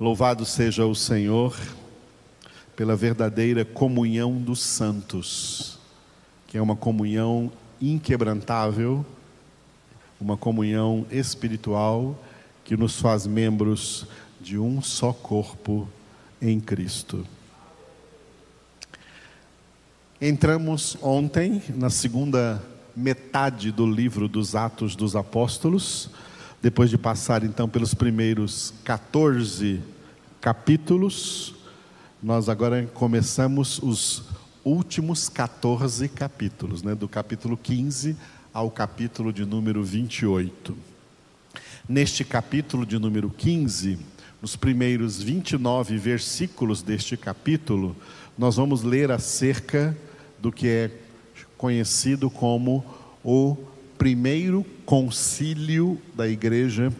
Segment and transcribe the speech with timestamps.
[0.00, 1.54] Louvado seja o Senhor
[2.74, 5.78] pela verdadeira comunhão dos santos,
[6.46, 9.04] que é uma comunhão inquebrantável,
[10.18, 12.18] uma comunhão espiritual
[12.64, 14.06] que nos faz membros
[14.40, 15.86] de um só corpo
[16.40, 17.26] em Cristo.
[20.18, 22.64] Entramos ontem na segunda
[22.96, 26.08] metade do livro dos Atos dos Apóstolos
[26.62, 29.80] depois de passar então pelos primeiros 14
[30.40, 31.54] capítulos,
[32.22, 34.24] nós agora começamos os
[34.62, 38.14] últimos 14 capítulos, né, do capítulo 15
[38.52, 40.76] ao capítulo de número 28.
[41.88, 43.98] Neste capítulo de número 15,
[44.42, 47.96] nos primeiros 29 versículos deste capítulo,
[48.36, 49.96] nós vamos ler acerca
[50.38, 50.90] do que é
[51.56, 52.84] conhecido como
[53.24, 53.56] o
[54.00, 56.90] primeiro concílio da igreja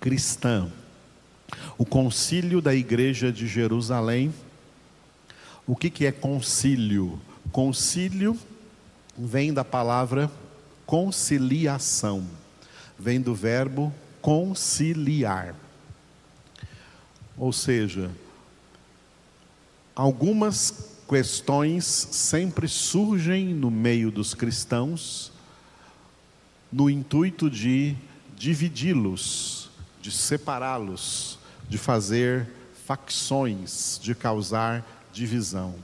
[0.00, 0.68] cristã.
[1.78, 4.34] O concílio da igreja de Jerusalém.
[5.64, 7.20] O que, que é concílio?
[7.52, 8.36] Concílio
[9.16, 10.28] vem da palavra
[10.84, 12.26] conciliação,
[12.98, 15.54] vem do verbo conciliar.
[17.36, 18.10] Ou seja,
[19.94, 25.37] algumas questões sempre surgem no meio dos cristãos
[26.70, 27.96] no intuito de
[28.36, 31.38] dividi-los, de separá-los,
[31.68, 32.46] de fazer
[32.86, 35.74] facções, de causar divisão.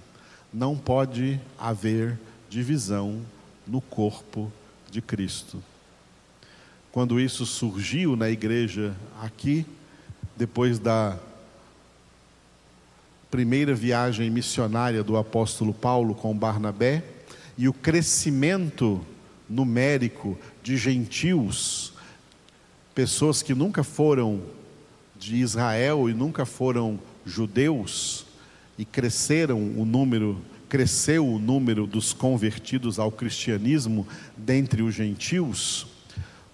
[0.53, 2.19] Não pode haver
[2.49, 3.21] divisão
[3.67, 4.53] no corpo
[4.91, 5.63] de Cristo.
[6.93, 9.67] Quando isso surgiu na igreja aqui,
[10.37, 11.19] depois da
[13.31, 17.03] primeira viagem missionária do apóstolo Paulo com Barnabé,
[17.59, 19.05] e o crescimento
[19.49, 21.93] numérico de gentios,
[22.95, 24.41] pessoas que nunca foram
[25.15, 28.25] de Israel e nunca foram judeus,
[28.79, 35.87] e cresceram o número, cresceu o número dos convertidos ao cristianismo dentre os gentios,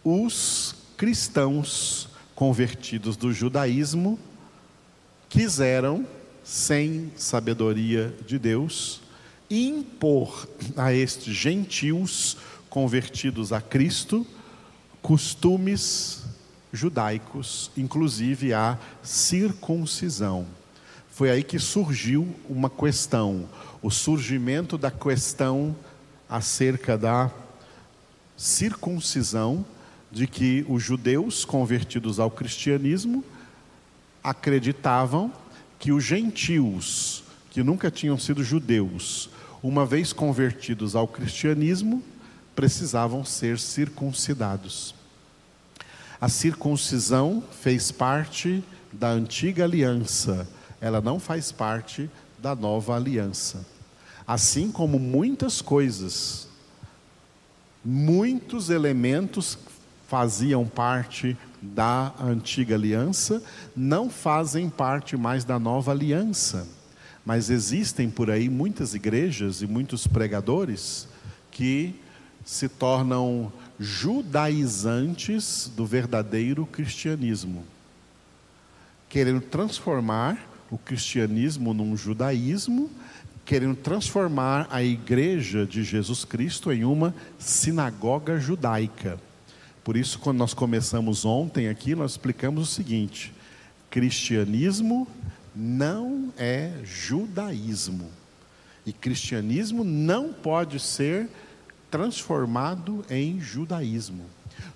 [0.03, 4.19] os cristãos convertidos do judaísmo
[5.28, 6.04] quiseram,
[6.42, 9.03] sem sabedoria de Deus,
[9.48, 12.37] impor a estes gentios
[12.70, 14.26] convertidos a Cristo,
[15.03, 16.22] costumes
[16.72, 20.47] judaicos, inclusive a circuncisão.
[21.10, 23.48] Foi aí que surgiu uma questão,
[23.82, 25.76] o surgimento da questão
[26.28, 27.30] acerca da
[28.36, 29.66] circuncisão,
[30.10, 33.25] de que os judeus convertidos ao cristianismo
[34.22, 35.32] acreditavam
[35.78, 39.30] que os gentios, que nunca tinham sido judeus,
[39.62, 42.03] uma vez convertidos ao cristianismo,
[42.60, 44.94] precisavam ser circuncidados.
[46.21, 48.62] A circuncisão fez parte
[48.93, 50.47] da antiga aliança,
[50.78, 53.65] ela não faz parte da nova aliança.
[54.26, 56.48] Assim como muitas coisas,
[57.82, 59.56] muitos elementos
[60.06, 63.42] faziam parte da antiga aliança,
[63.75, 66.69] não fazem parte mais da nova aliança.
[67.25, 71.09] Mas existem por aí muitas igrejas e muitos pregadores
[71.50, 71.98] que
[72.45, 77.65] se tornam judaizantes do verdadeiro cristianismo,
[79.09, 80.39] querendo transformar
[80.71, 82.91] o cristianismo num judaísmo,
[83.45, 89.19] querendo transformar a igreja de Jesus Cristo em uma sinagoga judaica.
[89.83, 93.33] Por isso, quando nós começamos ontem aqui, nós explicamos o seguinte:
[93.91, 95.09] cristianismo
[95.55, 98.09] não é judaísmo.
[98.87, 101.28] E cristianismo não pode ser
[101.91, 104.25] transformado em judaísmo.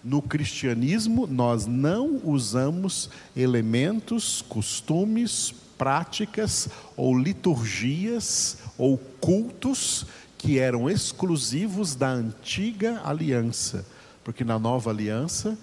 [0.03, 10.07] No cristianismo, nós não usamos elementos, costumes, práticas ou liturgias ou cultos
[10.39, 13.87] que eram exclusivos da antiga aliança,
[14.23, 15.57] porque na nova aliança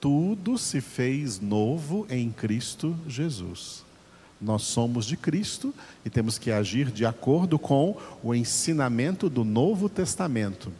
[0.00, 3.84] tudo se fez novo em Cristo Jesus.
[4.40, 5.74] Nós somos de Cristo
[6.04, 10.72] e temos que agir de acordo com o ensinamento do Novo Testamento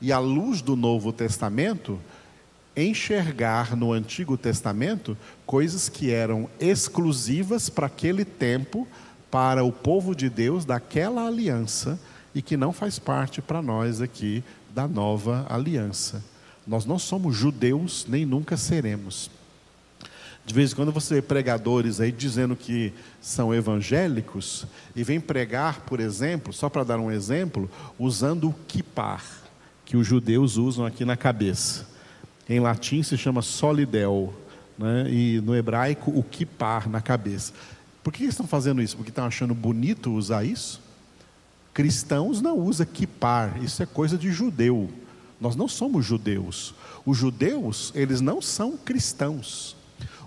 [0.00, 2.00] e à luz do Novo Testamento,
[2.76, 8.86] enxergar no Antigo Testamento coisas que eram exclusivas para aquele tempo,
[9.30, 11.98] para o povo de Deus daquela aliança
[12.34, 14.42] e que não faz parte para nós aqui
[14.74, 16.22] da nova aliança.
[16.66, 19.30] Nós não somos judeus, nem nunca seremos.
[20.46, 25.80] De vez em quando você vê pregadores aí dizendo que são evangélicos e vem pregar,
[25.80, 29.49] por exemplo, só para dar um exemplo, usando o kipar
[29.90, 31.84] que os judeus usam aqui na cabeça.
[32.48, 34.32] Em latim se chama solidel,
[34.78, 35.10] né?
[35.10, 37.52] e no hebraico o kipar na cabeça.
[38.00, 38.96] Por que eles estão fazendo isso?
[38.96, 40.80] Porque estão achando bonito usar isso?
[41.74, 44.88] Cristãos não usam kipar, isso é coisa de judeu.
[45.40, 46.72] Nós não somos judeus.
[47.04, 49.74] Os judeus, eles não são cristãos.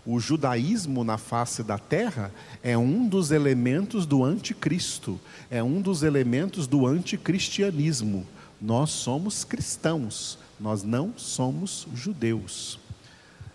[0.06, 5.18] O judaísmo na face da terra é um dos elementos do anticristo,
[5.50, 8.27] é um dos elementos do anticristianismo.
[8.63, 12.80] Nós somos cristãos, nós não somos judeus.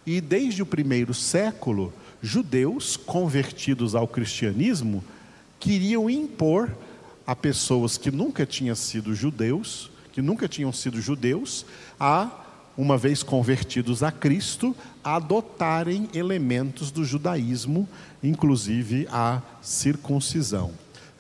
[0.05, 5.03] E desde o primeiro século, judeus convertidos ao cristianismo
[5.59, 6.77] queriam impor
[7.27, 11.65] a pessoas que nunca tinham sido judeus, que nunca tinham sido judeus,
[11.99, 12.45] a
[12.77, 17.89] uma vez convertidos a Cristo, adotarem elementos do judaísmo,
[18.23, 20.71] inclusive a circuncisão.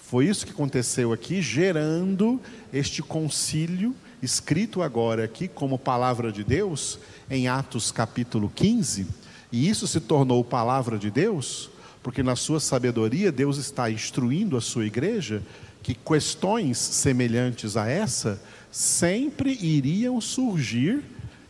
[0.09, 2.41] Foi isso que aconteceu aqui, gerando
[2.73, 6.99] este concílio, escrito agora aqui como palavra de Deus,
[7.31, 9.07] em Atos capítulo 15,
[9.53, 11.69] e isso se tornou palavra de Deus,
[12.03, 15.43] porque na sua sabedoria Deus está instruindo a sua igreja
[15.83, 18.41] que questões semelhantes a essa
[18.73, 21.05] sempre iriam surgir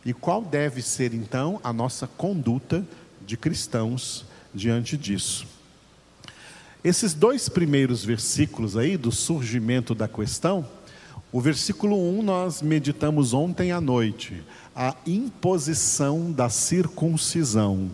[0.05, 2.85] e qual deve ser então a nossa conduta
[3.25, 5.58] de cristãos diante disso?
[6.83, 10.65] Esses dois primeiros versículos aí do surgimento da questão,
[11.29, 14.41] o versículo 1 nós meditamos ontem à noite,
[14.73, 17.91] a imposição da circuncisão,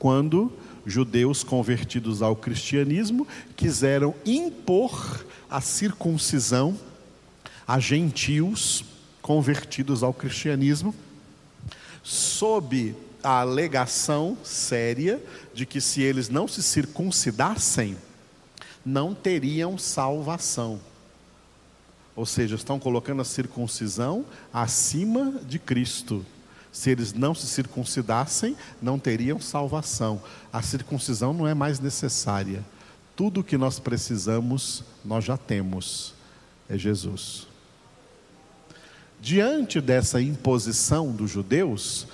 [0.00, 0.52] quando
[0.84, 3.26] judeus convertidos ao cristianismo
[3.56, 6.76] quiseram impor a circuncisão
[7.66, 8.84] a gentios
[9.22, 10.94] convertidos ao cristianismo
[12.02, 15.22] sob a alegação séria
[15.54, 17.96] de que se eles não se circuncidassem,
[18.84, 20.80] não teriam salvação.
[22.16, 26.24] Ou seja, estão colocando a circuncisão acima de Cristo.
[26.70, 30.22] Se eles não se circuncidassem, não teriam salvação.
[30.52, 32.64] A circuncisão não é mais necessária.
[33.16, 36.14] Tudo o que nós precisamos, nós já temos.
[36.68, 37.46] É Jesus.
[39.20, 42.06] Diante dessa imposição dos judeus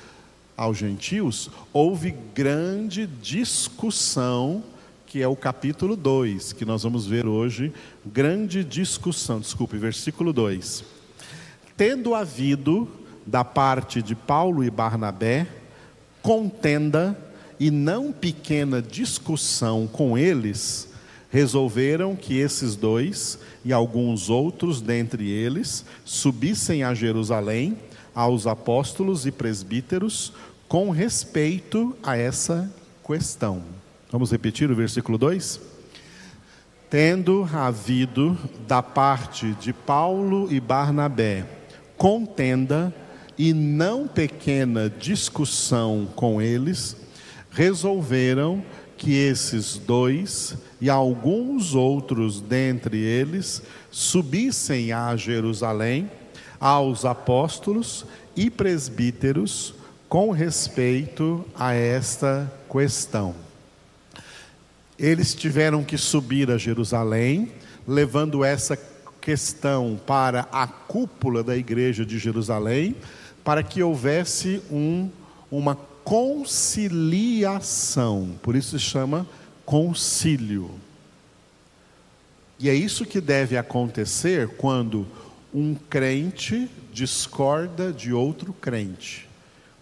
[0.56, 4.62] aos gentios, houve grande discussão,
[5.10, 7.72] que é o capítulo 2, que nós vamos ver hoje.
[8.06, 10.84] Grande discussão, desculpe, versículo 2.
[11.76, 12.88] Tendo havido,
[13.26, 15.48] da parte de Paulo e Barnabé,
[16.22, 17.18] contenda
[17.58, 20.88] e não pequena discussão com eles,
[21.28, 27.76] resolveram que esses dois e alguns outros dentre eles subissem a Jerusalém
[28.14, 30.32] aos apóstolos e presbíteros
[30.68, 32.72] com respeito a essa
[33.04, 33.79] questão.
[34.10, 35.60] Vamos repetir o versículo 2?
[36.90, 38.36] Tendo havido
[38.66, 41.46] da parte de Paulo e Barnabé
[41.96, 42.92] contenda
[43.38, 46.96] e não pequena discussão com eles,
[47.52, 48.64] resolveram
[48.96, 53.62] que esses dois e alguns outros dentre eles
[53.92, 56.10] subissem a Jerusalém
[56.58, 58.04] aos apóstolos
[58.34, 59.72] e presbíteros
[60.08, 63.49] com respeito a esta questão.
[65.00, 67.50] Eles tiveram que subir a Jerusalém,
[67.88, 68.78] levando essa
[69.18, 72.94] questão para a cúpula da igreja de Jerusalém,
[73.42, 75.08] para que houvesse um,
[75.50, 75.74] uma
[76.04, 79.26] conciliação, por isso se chama
[79.64, 80.70] concílio.
[82.58, 85.06] E é isso que deve acontecer quando
[85.54, 89.26] um crente discorda de outro crente.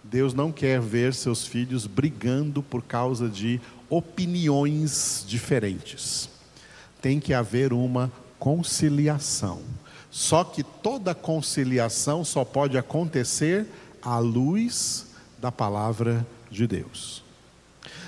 [0.04, 6.28] Deus não quer ver seus filhos brigando por causa de opiniões diferentes.
[7.00, 9.62] Tem que haver uma conciliação.
[10.11, 13.66] Só que toda conciliação só pode acontecer
[14.02, 15.07] à luz
[15.38, 17.23] da palavra de Deus.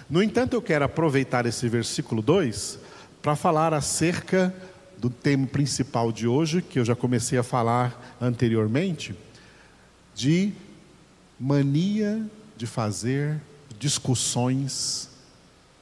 [0.09, 2.79] No entanto, eu quero aproveitar esse versículo 2
[3.23, 4.55] para falar acerca
[4.99, 9.15] do tema principal de hoje, que eu já comecei a falar anteriormente,
[10.15, 10.53] de
[11.39, 13.41] mania de fazer
[13.79, 15.09] discussões,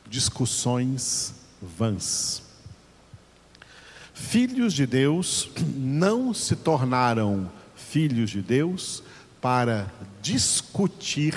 [0.08, 2.42] discussões vãs.
[4.14, 9.02] Filhos de Deus não se tornaram filhos de Deus
[9.40, 11.34] para discutir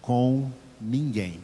[0.00, 1.40] com ninguém.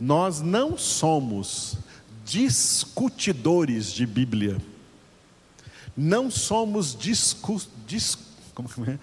[0.00, 1.76] Nós não somos
[2.24, 4.56] discutidores de Bíblia.
[5.96, 8.16] Não somos discu, dis,
[8.86, 8.98] é?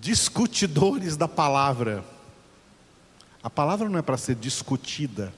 [0.00, 2.04] discutidores da palavra.
[3.46, 5.32] A palavra não é para ser discutida,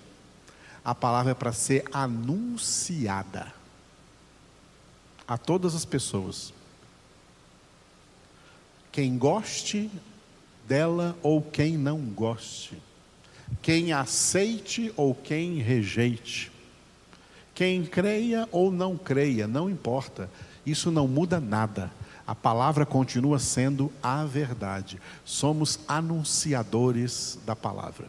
[0.83, 3.53] a palavra é para ser anunciada
[5.27, 6.55] a todas as pessoas.
[8.91, 9.91] Quem goste
[10.67, 12.81] dela ou quem não goste,
[13.61, 16.50] quem aceite ou quem rejeite,
[17.55, 20.31] quem creia ou não creia, não importa,
[20.65, 21.93] isso não muda nada.
[22.28, 25.00] A palavra continua sendo a verdade.
[25.25, 28.06] Somos anunciadores da palavra.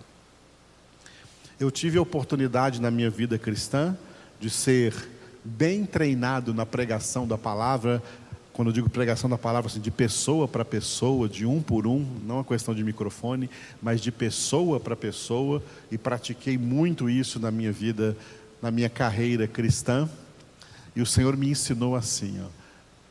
[1.58, 3.98] Eu tive a oportunidade na minha vida cristã
[4.38, 4.94] de ser
[5.42, 8.04] bem treinado na pregação da palavra,
[8.52, 12.06] quando eu digo pregação da palavra, assim, de pessoa para pessoa, de um por um,
[12.26, 13.50] não é questão de microfone,
[13.82, 18.18] mas de pessoa para pessoa, e pratiquei muito isso na minha vida,
[18.62, 20.10] na minha carreira cristã.
[20.94, 22.59] E o Senhor me ensinou assim, ó,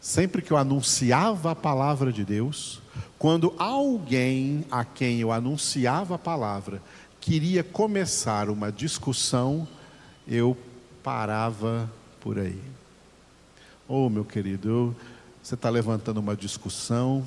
[0.00, 2.80] sempre que eu anunciava a palavra de Deus,
[3.18, 6.80] quando alguém a quem eu anunciava a palavra
[7.20, 9.68] queria começar uma discussão,
[10.26, 10.56] eu
[11.02, 11.90] parava
[12.20, 12.62] por aí.
[13.86, 14.96] Oh, meu querido,
[15.42, 17.24] você está levantando uma discussão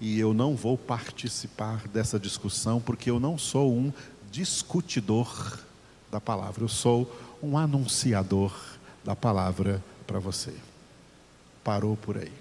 [0.00, 3.92] e eu não vou participar dessa discussão porque eu não sou um
[4.30, 5.58] discutidor
[6.10, 7.10] da palavra, eu sou
[7.42, 8.52] um anunciador
[9.04, 10.52] da palavra para você.
[11.62, 12.32] Parou por aí.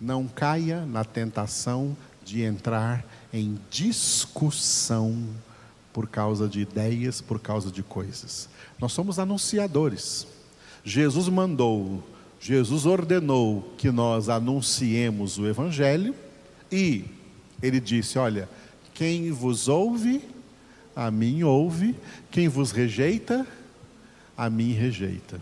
[0.00, 5.16] Não caia na tentação de entrar em discussão
[5.92, 8.48] por causa de ideias, por causa de coisas.
[8.78, 10.26] Nós somos anunciadores.
[10.84, 12.02] Jesus mandou,
[12.40, 16.14] Jesus ordenou que nós anunciemos o Evangelho
[16.70, 17.04] e
[17.62, 18.48] ele disse: Olha,
[18.92, 20.22] quem vos ouve,
[20.94, 21.96] a mim ouve,
[22.30, 23.46] quem vos rejeita,
[24.36, 25.40] a mim rejeita.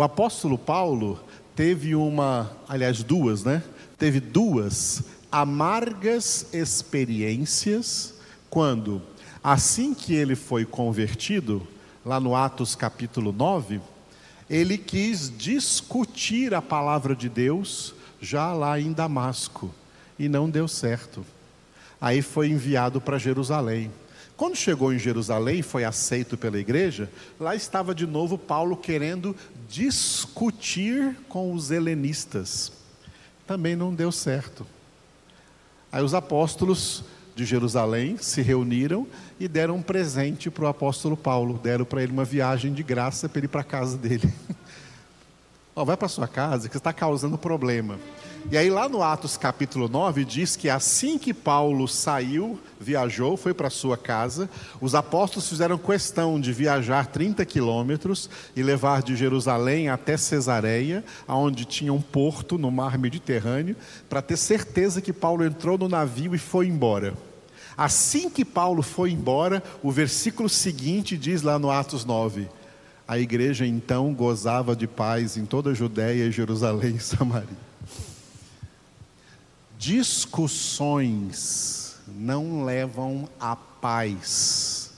[0.00, 1.20] O apóstolo Paulo
[1.54, 3.62] teve uma, aliás, duas, né?
[3.98, 8.14] Teve duas amargas experiências
[8.48, 9.02] quando,
[9.44, 11.68] assim que ele foi convertido,
[12.02, 13.78] lá no Atos capítulo 9,
[14.48, 19.70] ele quis discutir a palavra de Deus já lá em Damasco
[20.18, 21.26] e não deu certo.
[22.00, 23.90] Aí foi enviado para Jerusalém.
[24.40, 29.36] Quando chegou em Jerusalém, foi aceito pela igreja, lá estava de novo Paulo querendo
[29.68, 32.72] discutir com os helenistas.
[33.46, 34.66] Também não deu certo.
[35.92, 37.04] Aí os apóstolos
[37.36, 39.06] de Jerusalém se reuniram
[39.38, 41.60] e deram um presente para o apóstolo Paulo.
[41.62, 44.32] Deram para ele uma viagem de graça para ele ir para a casa dele.
[45.76, 47.98] oh, vai para sua casa que está causando problema.
[48.48, 53.52] E aí, lá no Atos capítulo 9, diz que assim que Paulo saiu, viajou, foi
[53.52, 54.48] para sua casa,
[54.80, 61.64] os apóstolos fizeram questão de viajar 30 quilômetros e levar de Jerusalém até Cesareia, onde
[61.64, 63.76] tinha um porto no mar Mediterrâneo,
[64.08, 67.14] para ter certeza que Paulo entrou no navio e foi embora.
[67.76, 72.48] Assim que Paulo foi embora, o versículo seguinte diz lá no Atos 9:
[73.06, 77.69] a igreja então gozava de paz em toda a Judéia, Jerusalém e Samaria.
[79.80, 84.92] Discussões não levam à paz.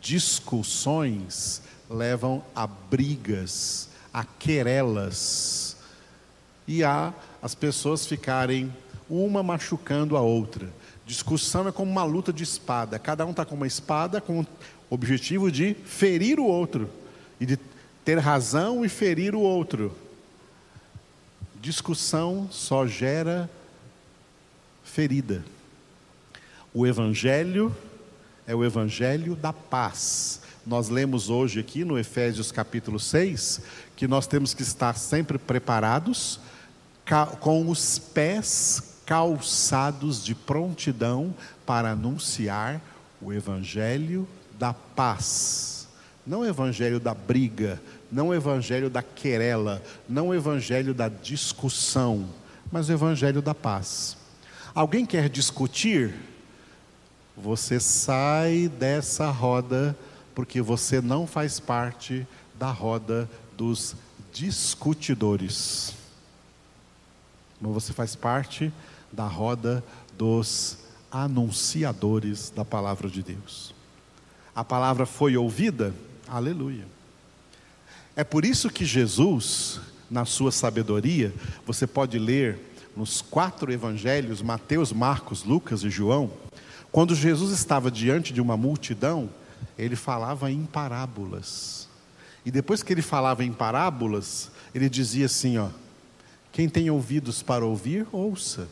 [0.00, 5.76] Discussões levam a brigas, a querelas.
[6.68, 8.72] E a as pessoas ficarem
[9.10, 10.72] uma machucando a outra.
[11.04, 12.96] Discussão é como uma luta de espada.
[12.96, 14.46] Cada um está com uma espada com o
[14.88, 16.88] objetivo de ferir o outro
[17.40, 17.58] e de
[18.04, 19.92] ter razão e ferir o outro.
[21.60, 23.50] Discussão só gera
[24.98, 25.44] ferida.
[26.74, 27.72] O Evangelho
[28.44, 30.40] é o Evangelho da paz.
[30.66, 33.60] Nós lemos hoje aqui no Efésios capítulo 6
[33.94, 36.40] que nós temos que estar sempre preparados,
[37.38, 41.32] com os pés calçados de prontidão
[41.64, 42.80] para anunciar
[43.22, 44.26] o Evangelho
[44.58, 45.86] da paz.
[46.26, 52.28] Não o Evangelho da briga, não o Evangelho da querela, não o Evangelho da discussão,
[52.72, 54.18] mas o Evangelho da paz.
[54.74, 56.14] Alguém quer discutir?
[57.36, 59.96] Você sai dessa roda,
[60.34, 62.26] porque você não faz parte
[62.58, 63.94] da roda dos
[64.32, 65.94] discutidores.
[67.60, 68.72] Mas você faz parte
[69.12, 69.84] da roda
[70.16, 70.78] dos
[71.10, 73.74] anunciadores da palavra de Deus.
[74.54, 75.94] A palavra foi ouvida?
[76.26, 76.86] Aleluia.
[78.14, 81.32] É por isso que Jesus, na sua sabedoria,
[81.64, 82.67] você pode ler
[82.98, 86.32] nos quatro evangelhos, Mateus, Marcos, Lucas e João,
[86.90, 89.30] quando Jesus estava diante de uma multidão,
[89.78, 91.88] ele falava em parábolas.
[92.44, 95.68] E depois que ele falava em parábolas, ele dizia assim, ó:
[96.50, 98.66] Quem tem ouvidos para ouvir, ouça.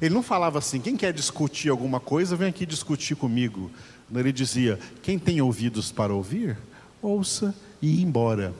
[0.00, 3.72] Ele não falava assim: Quem quer discutir alguma coisa, vem aqui discutir comigo.
[4.14, 6.56] Ele dizia: Quem tem ouvidos para ouvir,
[7.02, 8.54] ouça e ir embora.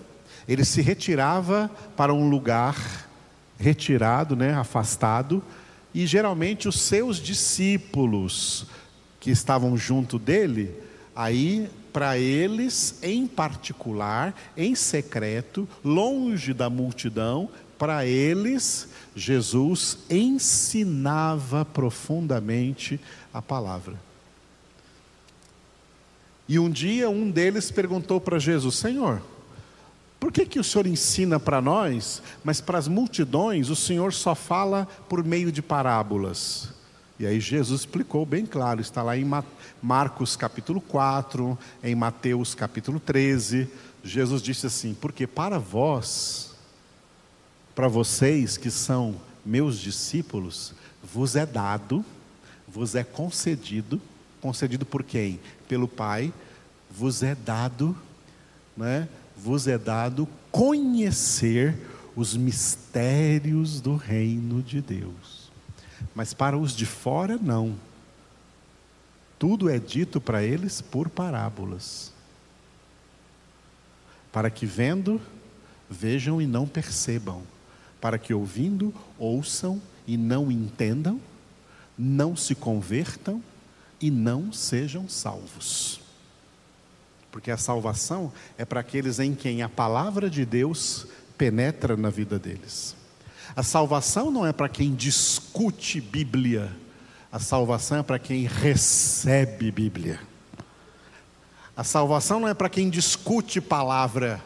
[0.49, 3.05] Ele se retirava para um lugar
[3.65, 5.43] retirado, né, afastado,
[5.95, 8.67] e geralmente os seus discípulos
[9.19, 10.71] que estavam junto dele,
[11.17, 23.01] aí para eles em particular, em secreto, longe da multidão, para eles Jesus ensinava profundamente
[23.33, 23.95] a palavra.
[26.47, 29.23] E um dia um deles perguntou para Jesus: Senhor,
[30.35, 34.85] que, que o Senhor ensina para nós, mas para as multidões o Senhor só fala
[35.09, 36.71] por meio de parábolas?
[37.21, 39.25] E aí Jesus explicou bem claro, está lá em
[39.81, 43.69] Marcos capítulo 4, em Mateus capítulo 13.
[44.03, 46.57] Jesus disse assim: Porque para vós,
[47.73, 49.15] para vocês que são
[49.47, 52.05] meus discípulos, vos é dado,
[52.67, 54.03] vos é concedido,
[54.41, 55.39] concedido por quem?
[55.69, 56.35] Pelo Pai,
[56.91, 57.97] vos é dado,
[58.77, 59.09] né?
[59.37, 61.77] Vos é dado conhecer
[62.15, 65.51] os mistérios do reino de Deus.
[66.15, 67.75] Mas para os de fora, não.
[69.39, 72.13] Tudo é dito para eles por parábolas.
[74.33, 75.21] Para que vendo,
[75.91, 77.43] vejam e não percebam.
[78.01, 81.21] Para que ouvindo, ouçam e não entendam,
[81.99, 83.43] não se convertam
[84.01, 86.04] e não sejam salvos
[87.35, 91.05] porque a salvação é para aqueles em quem a palavra de Deus
[91.37, 92.95] penetra na vida deles.
[93.57, 96.71] A salvação não é para quem discute Bíblia,
[97.33, 100.21] a salvação é para quem recebe Bíblia.
[101.77, 104.41] A salvação não é para quem discute palavra,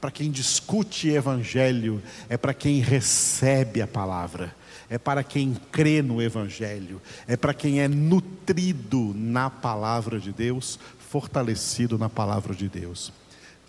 [0.00, 4.52] para quem discute evangelho, é para quem recebe a palavra,
[4.90, 10.76] é para quem crê no evangelho, é para quem é nutrido na palavra de Deus,
[11.12, 13.12] fortalecido na palavra de Deus.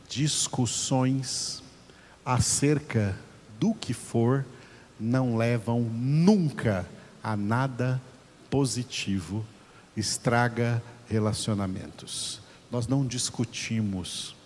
[0.07, 1.61] Discussões
[2.25, 3.19] acerca
[3.59, 4.45] do que for
[4.97, 6.87] não levam nunca
[7.21, 8.01] a nada
[8.49, 9.45] positivo,
[9.97, 12.39] estraga relacionamentos.
[12.71, 14.37] Nós não discutimos.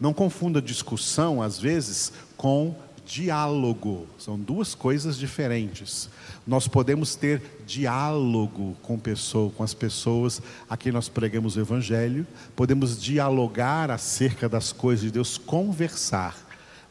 [0.00, 2.74] Não confunda discussão, às vezes, com
[3.10, 4.06] diálogo.
[4.16, 6.08] São duas coisas diferentes.
[6.46, 12.24] Nós podemos ter diálogo com, pessoa, com as pessoas a quem nós pregamos o Evangelho,
[12.54, 16.36] podemos dialogar acerca das coisas de Deus, conversar,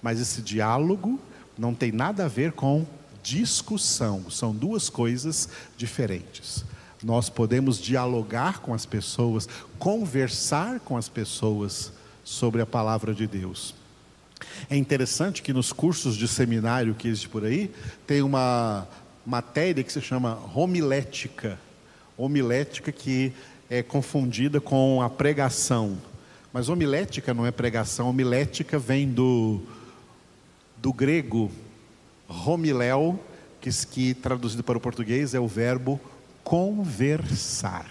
[0.02, 1.18] mas esse diálogo
[1.58, 2.86] não tem nada a ver com
[3.24, 6.66] discussão, são duas coisas diferentes.
[7.02, 11.94] Nós podemos dialogar com as pessoas, conversar com as pessoas
[12.26, 13.79] sobre a palavra de Deus.
[14.70, 17.72] É interessante que nos cursos de seminário que existe por aí,
[18.08, 18.88] tem uma
[19.26, 21.60] matéria que se chama homilética.
[22.18, 23.34] Homilética que
[23.70, 25.98] é confundida com a pregação.
[26.52, 29.62] Mas homilética não é pregação, homilética vem do,
[30.78, 31.52] do grego
[32.28, 33.20] homiléu,
[33.62, 36.00] que, que traduzido para o português é o verbo
[36.44, 37.86] conversar.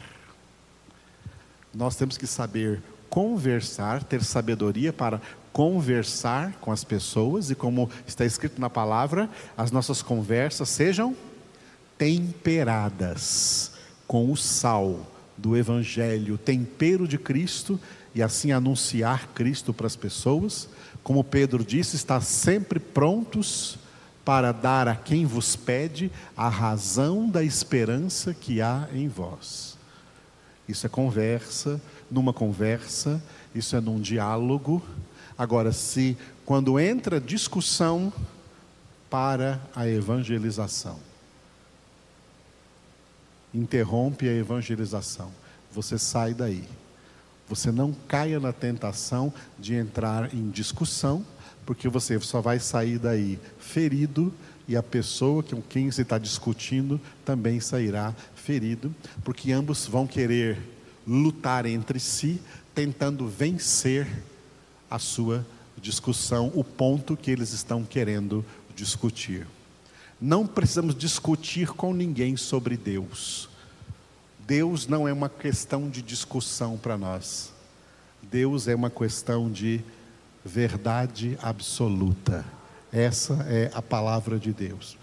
[1.75, 5.21] Nós temos que saber conversar, ter sabedoria para
[5.53, 11.17] conversar com as pessoas e, como está escrito na palavra, as nossas conversas sejam
[11.97, 13.73] temperadas
[14.07, 15.07] com o sal
[15.37, 17.79] do Evangelho, tempero de Cristo,
[18.15, 20.69] e assim anunciar Cristo para as pessoas.
[21.03, 23.79] Como Pedro disse, está sempre prontos
[24.25, 29.79] para dar a quem vos pede a razão da esperança que há em vós.
[30.69, 31.81] Isso é conversa,
[32.11, 33.23] numa conversa,
[33.55, 34.83] isso é num diálogo,
[35.39, 38.13] Agora, se quando entra discussão
[39.09, 40.99] para a evangelização,
[43.55, 45.31] interrompe a evangelização,
[45.73, 46.65] você sai daí.
[47.49, 51.25] Você não caia na tentação de entrar em discussão,
[51.65, 54.35] porque você só vai sair daí ferido
[54.67, 60.59] e a pessoa com quem você está discutindo também sairá ferido, porque ambos vão querer
[61.07, 62.41] lutar entre si,
[62.75, 64.07] tentando vencer
[64.91, 65.47] a sua
[65.77, 69.47] discussão, o ponto que eles estão querendo discutir.
[70.21, 73.49] Não precisamos discutir com ninguém sobre Deus.
[74.47, 77.53] Deus não é uma questão de discussão para nós.
[78.23, 79.81] Deus é uma questão de
[80.45, 82.45] verdade absoluta.
[82.93, 84.97] Essa é a palavra de Deus.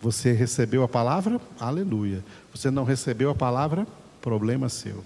[0.00, 1.40] Você recebeu a palavra?
[1.58, 2.22] Aleluia.
[2.54, 3.86] Você não recebeu a palavra?
[4.20, 5.02] Problema seu.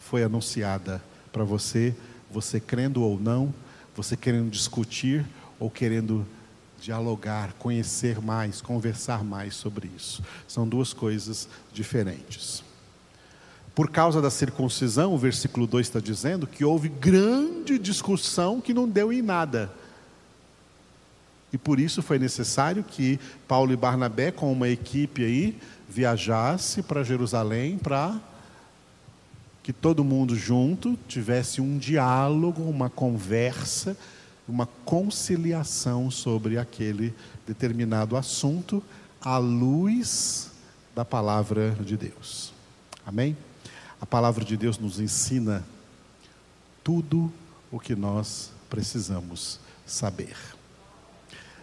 [0.00, 1.94] Foi anunciada para você
[2.30, 3.52] você crendo ou não,
[3.94, 5.24] você querendo discutir
[5.58, 6.26] ou querendo
[6.80, 10.22] dialogar, conhecer mais, conversar mais sobre isso.
[10.46, 12.62] São duas coisas diferentes.
[13.74, 18.88] Por causa da circuncisão, o versículo 2 está dizendo que houve grande discussão que não
[18.88, 19.72] deu em nada.
[21.52, 25.56] E por isso foi necessário que Paulo e Barnabé, com uma equipe aí,
[25.88, 28.20] viajasse para Jerusalém para
[29.68, 33.94] que todo mundo junto tivesse um diálogo, uma conversa,
[34.48, 37.14] uma conciliação sobre aquele
[37.46, 38.82] determinado assunto
[39.20, 40.52] à luz
[40.94, 42.50] da palavra de Deus.
[43.04, 43.36] Amém?
[44.00, 45.62] A palavra de Deus nos ensina
[46.82, 47.30] tudo
[47.70, 50.57] o que nós precisamos saber.